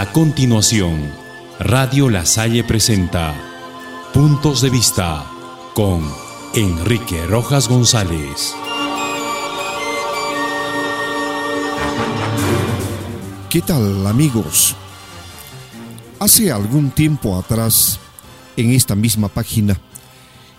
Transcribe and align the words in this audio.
A 0.00 0.12
continuación, 0.12 1.12
Radio 1.58 2.08
La 2.08 2.24
Salle 2.24 2.64
presenta 2.64 3.34
Puntos 4.14 4.62
de 4.62 4.70
Vista 4.70 5.30
con 5.74 6.02
Enrique 6.54 7.26
Rojas 7.26 7.68
González. 7.68 8.54
¿Qué 13.50 13.60
tal 13.60 14.06
amigos? 14.06 14.74
Hace 16.18 16.50
algún 16.50 16.92
tiempo 16.92 17.36
atrás, 17.38 18.00
en 18.56 18.70
esta 18.70 18.94
misma 18.94 19.28
página, 19.28 19.78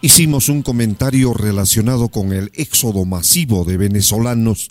hicimos 0.00 0.48
un 0.48 0.62
comentario 0.62 1.34
relacionado 1.34 2.08
con 2.08 2.32
el 2.32 2.50
éxodo 2.54 3.04
masivo 3.04 3.66
de 3.66 3.76
venezolanos 3.76 4.70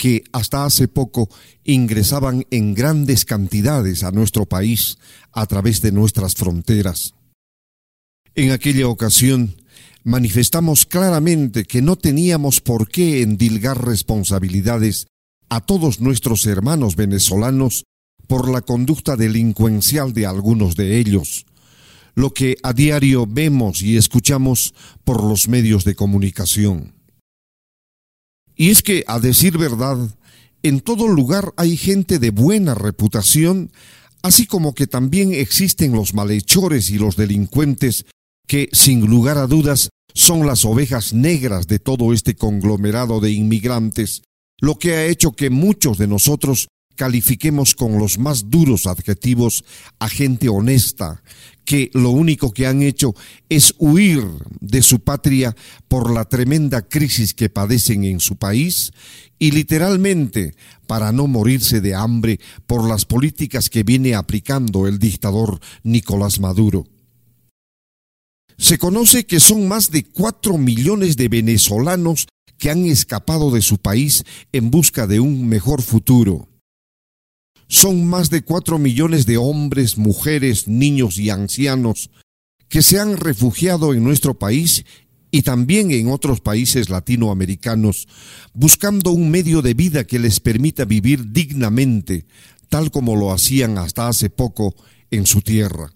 que 0.00 0.24
hasta 0.32 0.64
hace 0.64 0.88
poco 0.88 1.28
ingresaban 1.62 2.46
en 2.50 2.72
grandes 2.72 3.26
cantidades 3.26 4.02
a 4.02 4.10
nuestro 4.10 4.46
país 4.46 4.96
a 5.30 5.44
través 5.44 5.82
de 5.82 5.92
nuestras 5.92 6.36
fronteras. 6.36 7.12
En 8.34 8.50
aquella 8.50 8.88
ocasión 8.88 9.56
manifestamos 10.02 10.86
claramente 10.86 11.64
que 11.64 11.82
no 11.82 11.96
teníamos 11.96 12.62
por 12.62 12.88
qué 12.88 13.20
endilgar 13.20 13.84
responsabilidades 13.84 15.06
a 15.50 15.60
todos 15.60 16.00
nuestros 16.00 16.46
hermanos 16.46 16.96
venezolanos 16.96 17.84
por 18.26 18.48
la 18.48 18.62
conducta 18.62 19.16
delincuencial 19.16 20.14
de 20.14 20.24
algunos 20.24 20.76
de 20.76 20.98
ellos, 20.98 21.44
lo 22.14 22.32
que 22.32 22.56
a 22.62 22.72
diario 22.72 23.26
vemos 23.26 23.82
y 23.82 23.98
escuchamos 23.98 24.72
por 25.04 25.22
los 25.22 25.46
medios 25.46 25.84
de 25.84 25.94
comunicación. 25.94 26.99
Y 28.60 28.68
es 28.68 28.82
que, 28.82 29.04
a 29.06 29.18
decir 29.18 29.56
verdad, 29.56 29.96
en 30.62 30.80
todo 30.82 31.08
lugar 31.08 31.54
hay 31.56 31.78
gente 31.78 32.18
de 32.18 32.28
buena 32.28 32.74
reputación, 32.74 33.72
así 34.20 34.44
como 34.44 34.74
que 34.74 34.86
también 34.86 35.32
existen 35.32 35.92
los 35.92 36.12
malhechores 36.12 36.90
y 36.90 36.98
los 36.98 37.16
delincuentes 37.16 38.04
que, 38.46 38.68
sin 38.72 39.06
lugar 39.06 39.38
a 39.38 39.46
dudas, 39.46 39.88
son 40.12 40.46
las 40.46 40.66
ovejas 40.66 41.14
negras 41.14 41.68
de 41.68 41.78
todo 41.78 42.12
este 42.12 42.34
conglomerado 42.34 43.20
de 43.20 43.30
inmigrantes, 43.30 44.24
lo 44.60 44.78
que 44.78 44.92
ha 44.92 45.06
hecho 45.06 45.32
que 45.32 45.48
muchos 45.48 45.96
de 45.96 46.08
nosotros 46.08 46.68
califiquemos 46.96 47.74
con 47.74 47.98
los 47.98 48.18
más 48.18 48.50
duros 48.50 48.86
adjetivos 48.86 49.64
a 49.98 50.10
gente 50.10 50.50
honesta, 50.50 51.22
que 51.70 51.88
lo 51.94 52.10
único 52.10 52.50
que 52.50 52.66
han 52.66 52.82
hecho 52.82 53.14
es 53.48 53.76
huir 53.78 54.24
de 54.58 54.82
su 54.82 54.98
patria 54.98 55.54
por 55.86 56.12
la 56.12 56.24
tremenda 56.24 56.82
crisis 56.82 57.32
que 57.32 57.48
padecen 57.48 58.02
en 58.02 58.18
su 58.18 58.34
país 58.34 58.90
y 59.38 59.52
literalmente 59.52 60.56
para 60.88 61.12
no 61.12 61.28
morirse 61.28 61.80
de 61.80 61.94
hambre 61.94 62.40
por 62.66 62.88
las 62.88 63.04
políticas 63.04 63.70
que 63.70 63.84
viene 63.84 64.16
aplicando 64.16 64.88
el 64.88 64.98
dictador 64.98 65.60
Nicolás 65.84 66.40
Maduro. 66.40 66.88
Se 68.58 68.76
conoce 68.76 69.24
que 69.24 69.38
son 69.38 69.68
más 69.68 69.92
de 69.92 70.02
cuatro 70.02 70.58
millones 70.58 71.16
de 71.16 71.28
venezolanos 71.28 72.26
que 72.58 72.70
han 72.70 72.84
escapado 72.84 73.52
de 73.52 73.62
su 73.62 73.78
país 73.78 74.24
en 74.50 74.72
busca 74.72 75.06
de 75.06 75.20
un 75.20 75.48
mejor 75.48 75.82
futuro. 75.82 76.49
Son 77.70 78.04
más 78.04 78.30
de 78.30 78.42
cuatro 78.42 78.80
millones 78.80 79.26
de 79.26 79.36
hombres, 79.36 79.96
mujeres, 79.96 80.66
niños 80.66 81.18
y 81.18 81.30
ancianos 81.30 82.10
que 82.68 82.82
se 82.82 82.98
han 82.98 83.16
refugiado 83.16 83.94
en 83.94 84.02
nuestro 84.02 84.36
país 84.36 84.84
y 85.30 85.42
también 85.42 85.92
en 85.92 86.08
otros 86.08 86.40
países 86.40 86.90
latinoamericanos, 86.90 88.08
buscando 88.54 89.12
un 89.12 89.30
medio 89.30 89.62
de 89.62 89.74
vida 89.74 90.02
que 90.02 90.18
les 90.18 90.40
permita 90.40 90.84
vivir 90.84 91.30
dignamente, 91.30 92.26
tal 92.68 92.90
como 92.90 93.14
lo 93.14 93.32
hacían 93.32 93.78
hasta 93.78 94.08
hace 94.08 94.30
poco 94.30 94.74
en 95.12 95.24
su 95.26 95.40
tierra. 95.40 95.92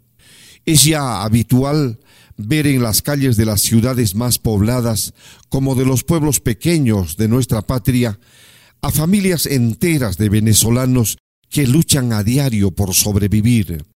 Es 0.64 0.84
ya 0.84 1.24
habitual 1.24 1.98
ver 2.36 2.68
en 2.68 2.84
las 2.84 3.02
calles 3.02 3.36
de 3.36 3.46
las 3.46 3.62
ciudades 3.62 4.14
más 4.14 4.38
pobladas, 4.38 5.12
como 5.48 5.74
de 5.74 5.86
los 5.86 6.04
pueblos 6.04 6.38
pequeños 6.38 7.16
de 7.16 7.26
nuestra 7.26 7.62
patria, 7.62 8.20
a 8.80 8.92
familias 8.92 9.46
enteras 9.46 10.18
de 10.18 10.28
venezolanos 10.28 11.18
que 11.54 11.68
luchan 11.68 12.12
a 12.12 12.24
diario 12.24 12.72
por 12.72 12.94
sobrevivir, 12.94 13.86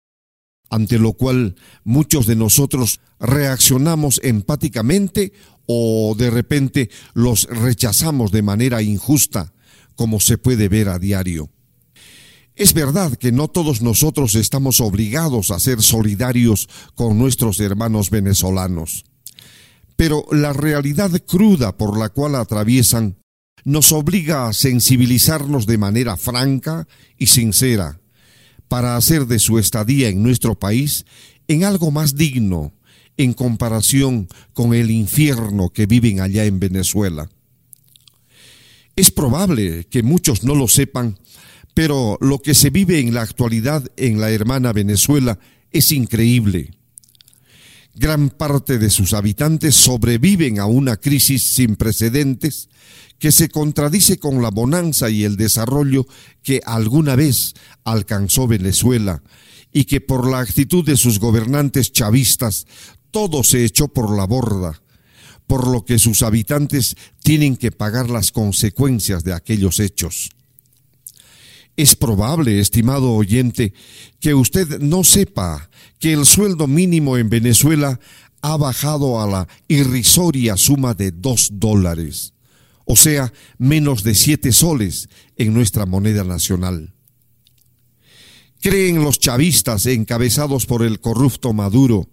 ante 0.71 0.97
lo 0.97 1.15
cual 1.15 1.57
muchos 1.83 2.25
de 2.29 2.37
nosotros 2.37 3.01
reaccionamos 3.19 4.21
empáticamente 4.23 5.33
o 5.67 6.15
de 6.17 6.31
repente 6.31 6.89
los 7.15 7.49
rechazamos 7.51 8.31
de 8.31 8.43
manera 8.43 8.81
injusta, 8.81 9.53
como 9.97 10.21
se 10.21 10.39
puede 10.39 10.69
ver 10.69 10.89
a 10.89 11.01
diario. 11.01 11.51
Es 12.55 12.75
verdad 12.75 13.15
que 13.15 13.33
no 13.33 13.49
todos 13.49 13.83
nosotros 13.83 14.37
estamos 14.37 14.81
obligados 14.81 15.51
a 15.51 15.59
ser 15.59 15.83
solidarios 15.83 16.69
con 16.95 17.19
nuestros 17.19 17.59
hermanos 17.59 18.11
venezolanos, 18.11 19.05
pero 19.97 20.27
la 20.31 20.53
realidad 20.53 21.11
cruda 21.27 21.77
por 21.77 21.99
la 21.99 22.11
cual 22.11 22.37
atraviesan 22.37 23.19
nos 23.65 23.93
obliga 23.93 24.49
a 24.49 24.53
sensibilizarnos 24.53 25.67
de 25.67 25.79
manera 25.79 26.17
franca 26.17 26.87
y 27.17 27.27
sincera 27.27 28.01
para 28.69 28.97
hacer 28.97 29.27
de 29.27 29.39
su 29.39 29.59
estadía 29.59 30.09
en 30.09 30.23
nuestro 30.23 30.59
país 30.59 31.07
en 31.49 31.65
algo 31.65 31.91
más 31.91 32.15
digno 32.15 32.73
en 33.17 33.35
comparación 33.35 34.29
con 34.55 34.73
el 34.73 34.91
infierno 34.91 35.71
que 35.71 35.87
viven 35.87 36.21
allá 36.21 36.45
en 36.45 36.61
Venezuela. 36.61 37.29
Es 38.97 39.11
probable 39.11 39.87
que 39.91 40.03
muchos 40.03 40.45
no 40.45 40.55
lo 40.55 40.69
sepan, 40.69 41.19
pero 41.75 42.17
lo 42.21 42.39
que 42.39 42.55
se 42.55 42.71
vive 42.71 43.01
en 43.01 43.15
la 43.15 43.23
actualidad 43.23 43.85
en 43.97 44.21
la 44.21 44.31
hermana 44.31 44.73
Venezuela 44.73 45.39
es 45.73 45.93
increíble. 45.93 46.78
Gran 47.99 48.31
parte 48.31 48.79
de 48.79 48.91
sus 48.91 49.13
habitantes 49.13 49.75
sobreviven 49.75 50.61
a 50.61 50.67
una 50.67 50.99
crisis 50.99 51.55
sin 51.55 51.75
precedentes 51.75 52.69
que 53.19 53.33
se 53.33 53.49
contradice 53.49 54.19
con 54.19 54.41
la 54.41 54.51
bonanza 54.51 55.11
y 55.11 55.25
el 55.25 55.37
desarrollo 55.37 56.07
que 56.45 56.61
alguna 56.65 57.17
vez 57.17 57.55
alcanzó 57.83 58.47
Venezuela 58.47 59.25
y 59.73 59.87
que 59.87 60.01
por 60.01 60.31
la 60.31 60.39
actitud 60.39 60.85
de 60.85 60.97
sus 60.97 61.19
gobernantes 61.19 61.91
chavistas 61.91 62.69
todo 63.11 63.43
se 63.43 63.65
echó 63.65 63.89
por 63.89 64.17
la 64.17 64.27
borda, 64.27 64.81
por 65.49 65.67
lo 65.67 65.85
que 65.85 65.99
sus 65.99 66.23
habitantes 66.23 66.95
tienen 67.25 67.57
que 67.57 67.73
pagar 67.73 68.11
las 68.11 68.31
consecuencias 68.31 69.25
de 69.25 69.33
aquellos 69.33 69.81
hechos. 69.81 70.31
Es 71.78 71.94
probable, 71.94 72.59
estimado 72.59 73.12
oyente, 73.12 73.72
que 74.19 74.34
usted 74.34 74.81
no 74.81 75.05
sepa 75.05 75.71
que 76.00 76.12
el 76.12 76.27
sueldo 76.27 76.66
mínimo 76.66 77.16
en 77.16 77.31
Venezuela 77.31 78.00
ha 78.43 78.56
bajado 78.56 79.21
a 79.21 79.28
la 79.28 79.49
irrisoria 79.69 80.56
suma 80.56 80.94
de 80.94 81.12
dos 81.12 81.50
dólares, 81.53 82.34
o 82.84 82.97
sea, 82.97 83.33
menos 83.59 84.03
de 84.03 84.17
siete 84.17 84.50
soles 84.50 85.09
en 85.37 85.55
nuestra 85.55 85.87
moneda 85.87 86.25
nacional. 86.25 86.94
Creen 88.61 89.05
los 89.05 89.21
chavistas 89.21 89.87
encabezados 89.87 90.67
por 90.67 90.83
el 90.83 90.99
corrupto 90.99 91.53
Maduro 91.53 92.09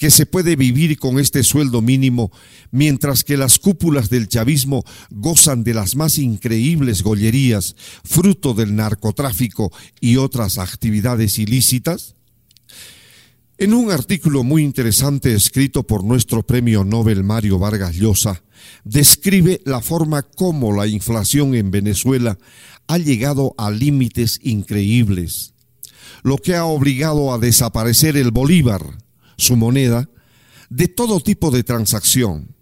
que 0.00 0.10
se 0.10 0.24
puede 0.24 0.56
vivir 0.56 0.98
con 0.98 1.18
este 1.18 1.44
sueldo 1.44 1.82
mínimo, 1.82 2.32
mientras 2.70 3.22
que 3.22 3.36
las 3.36 3.58
cúpulas 3.58 4.08
del 4.08 4.28
chavismo 4.28 4.82
gozan 5.10 5.62
de 5.62 5.74
las 5.74 5.94
más 5.94 6.16
increíbles 6.16 7.02
gollerías, 7.02 7.76
fruto 8.02 8.54
del 8.54 8.74
narcotráfico 8.74 9.70
y 10.00 10.16
otras 10.16 10.56
actividades 10.56 11.38
ilícitas? 11.38 12.14
En 13.58 13.74
un 13.74 13.90
artículo 13.90 14.42
muy 14.42 14.62
interesante 14.62 15.34
escrito 15.34 15.82
por 15.82 16.02
nuestro 16.02 16.42
premio 16.44 16.82
Nobel 16.82 17.22
Mario 17.22 17.58
Vargas 17.58 17.94
Llosa, 17.94 18.42
describe 18.84 19.60
la 19.66 19.82
forma 19.82 20.22
como 20.22 20.72
la 20.72 20.86
inflación 20.86 21.54
en 21.54 21.70
Venezuela 21.70 22.38
ha 22.86 22.96
llegado 22.96 23.54
a 23.58 23.70
límites 23.70 24.40
increíbles, 24.42 25.52
lo 26.22 26.38
que 26.38 26.56
ha 26.56 26.64
obligado 26.64 27.34
a 27.34 27.38
desaparecer 27.38 28.16
el 28.16 28.30
bolívar, 28.30 28.96
su 29.40 29.56
moneda, 29.56 30.08
de 30.68 30.88
todo 30.88 31.20
tipo 31.20 31.50
de 31.50 31.64
transacción, 31.64 32.54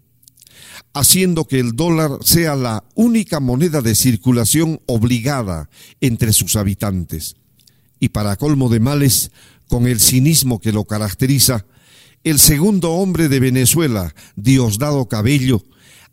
haciendo 0.93 1.45
que 1.45 1.59
el 1.59 1.75
dólar 1.75 2.11
sea 2.21 2.55
la 2.55 2.83
única 2.95 3.39
moneda 3.39 3.81
de 3.81 3.95
circulación 3.95 4.81
obligada 4.87 5.69
entre 6.01 6.33
sus 6.33 6.55
habitantes. 6.55 7.35
Y 7.99 8.09
para 8.09 8.35
colmo 8.35 8.69
de 8.69 8.79
males, 8.79 9.31
con 9.67 9.85
el 9.85 9.99
cinismo 9.99 10.59
que 10.59 10.71
lo 10.71 10.85
caracteriza, 10.85 11.65
el 12.23 12.39
segundo 12.39 12.91
hombre 12.93 13.29
de 13.29 13.39
Venezuela, 13.39 14.13
Diosdado 14.35 15.07
Cabello, 15.07 15.63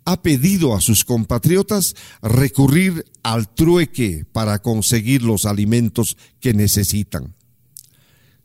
ha 0.04 0.22
pedido 0.22 0.76
a 0.76 0.80
sus 0.80 1.04
compatriotas 1.04 1.96
recurrir 2.22 3.04
al 3.24 3.52
trueque 3.52 4.24
para 4.30 4.60
conseguir 4.60 5.22
los 5.22 5.46
alimentos 5.46 6.16
que 6.38 6.54
necesitan. 6.54 7.34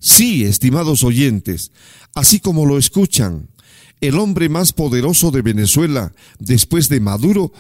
Sí, 0.02 0.44
estimados 0.46 1.04
oyentes, 1.04 1.72
así 2.16 2.40
como 2.40 2.66
lo 2.66 2.80
escuchan, 2.80 3.50
el 4.02 4.18
hombre 4.18 4.50
más 4.50 4.74
poderoso 4.74 5.30
de 5.30 5.44
Venezuela, 5.44 6.12
después 6.40 6.90
de 6.90 7.00
Maduro, 7.00 7.54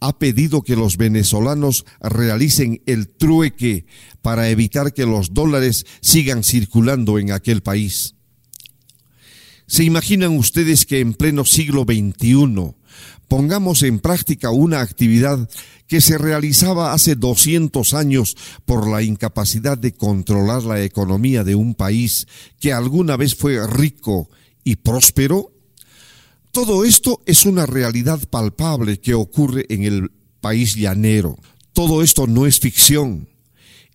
ha 0.00 0.18
pedido 0.18 0.60
que 0.60 0.76
los 0.76 0.98
venezolanos 0.98 1.86
realicen 2.02 2.82
el 2.84 3.08
trueque 3.08 3.86
para 4.20 4.50
evitar 4.50 4.92
que 4.92 5.06
los 5.06 5.32
dólares 5.32 5.86
sigan 6.02 6.44
circulando 6.44 7.18
en 7.18 7.32
aquel 7.32 7.62
país. 7.62 8.14
¿Se 9.66 9.82
imaginan 9.82 10.36
ustedes 10.36 10.84
que 10.84 11.00
en 11.00 11.14
pleno 11.14 11.46
siglo 11.46 11.84
XXI 11.84 12.74
pongamos 13.26 13.82
en 13.82 14.00
práctica 14.00 14.50
una 14.50 14.82
actividad 14.82 15.48
que 15.86 16.00
se 16.00 16.18
realizaba 16.18 16.92
hace 16.92 17.14
200 17.14 17.94
años 17.94 18.36
por 18.64 18.88
la 18.88 19.02
incapacidad 19.02 19.78
de 19.78 19.92
controlar 19.92 20.64
la 20.64 20.82
economía 20.82 21.44
de 21.44 21.54
un 21.54 21.74
país 21.74 22.26
que 22.60 22.72
alguna 22.72 23.16
vez 23.16 23.34
fue 23.34 23.64
rico 23.66 24.28
y 24.64 24.76
próspero? 24.76 25.52
Todo 26.52 26.84
esto 26.84 27.20
es 27.26 27.44
una 27.44 27.66
realidad 27.66 28.18
palpable 28.28 28.98
que 28.98 29.14
ocurre 29.14 29.66
en 29.68 29.84
el 29.84 30.10
país 30.40 30.74
llanero. 30.74 31.38
Todo 31.72 32.02
esto 32.02 32.26
no 32.26 32.46
es 32.46 32.60
ficción. 32.60 33.28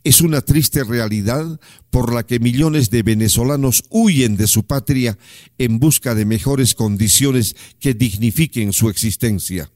Es 0.04 0.22
una 0.22 0.42
triste 0.42 0.84
realidad 0.84 1.60
por 1.90 2.14
la 2.14 2.24
que 2.24 2.40
millones 2.40 2.90
de 2.90 3.04
venezolanos 3.04 3.84
huyen 3.90 4.38
de 4.38 4.48
su 4.48 4.64
patria 4.64 5.18
en 5.58 5.80
busca 5.80 6.16
de 6.16 6.26
mejores 6.26 6.74
condiciones 6.74 7.56
que 7.80 7.94
dignifiquen 7.94 8.74
su 8.74 8.90
existencia. 8.90 9.72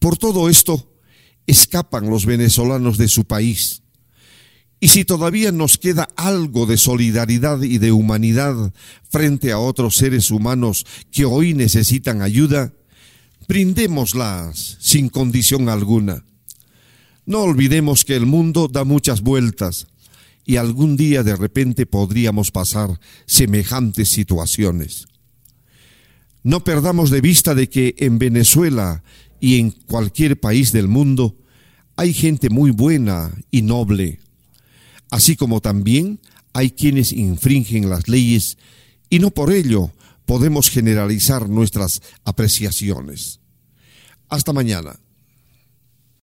Por 0.00 0.18
todo 0.18 0.48
esto, 0.48 0.90
escapan 1.46 2.10
los 2.10 2.26
venezolanos 2.26 2.98
de 2.98 3.06
su 3.06 3.24
país. 3.24 3.82
Y 4.80 4.88
si 4.88 5.04
todavía 5.04 5.52
nos 5.52 5.76
queda 5.76 6.08
algo 6.16 6.64
de 6.64 6.78
solidaridad 6.78 7.60
y 7.60 7.76
de 7.76 7.92
humanidad 7.92 8.72
frente 9.10 9.52
a 9.52 9.58
otros 9.58 9.96
seres 9.96 10.30
humanos 10.30 10.86
que 11.12 11.26
hoy 11.26 11.52
necesitan 11.52 12.22
ayuda, 12.22 12.72
brindémoslas 13.46 14.78
sin 14.80 15.10
condición 15.10 15.68
alguna. 15.68 16.24
No 17.26 17.40
olvidemos 17.40 18.06
que 18.06 18.16
el 18.16 18.24
mundo 18.24 18.68
da 18.68 18.84
muchas 18.84 19.20
vueltas 19.20 19.86
y 20.46 20.56
algún 20.56 20.96
día 20.96 21.22
de 21.22 21.36
repente 21.36 21.84
podríamos 21.84 22.50
pasar 22.50 22.98
semejantes 23.26 24.08
situaciones. 24.08 25.08
No 26.42 26.64
perdamos 26.64 27.10
de 27.10 27.20
vista 27.20 27.54
de 27.54 27.68
que 27.68 27.94
en 27.98 28.18
Venezuela 28.18 29.04
y 29.40 29.58
en 29.58 29.70
cualquier 29.70 30.38
país 30.38 30.72
del 30.72 30.88
mundo 30.88 31.36
hay 31.96 32.12
gente 32.14 32.50
muy 32.50 32.70
buena 32.70 33.32
y 33.50 33.62
noble, 33.62 34.20
así 35.10 35.36
como 35.36 35.60
también 35.60 36.20
hay 36.52 36.70
quienes 36.70 37.12
infringen 37.12 37.90
las 37.90 38.08
leyes 38.08 38.58
y 39.08 39.18
no 39.18 39.30
por 39.30 39.52
ello 39.52 39.90
podemos 40.26 40.70
generalizar 40.70 41.48
nuestras 41.48 42.02
apreciaciones. 42.24 43.40
Hasta 44.28 44.52
mañana. 44.52 45.00